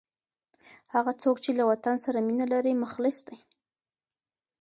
[0.93, 3.37] هغه څوک چي له وطن سره مینه لري، مخلص دی.